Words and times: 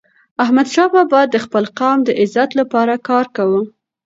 احمدشاه 0.43 0.87
بابا 0.93 1.21
د 1.29 1.35
خپل 1.45 1.63
قوم 1.79 1.97
د 2.03 2.09
عزت 2.21 2.49
لپاره 2.59 2.93
کار 3.09 3.25
کاوه. 3.35 3.61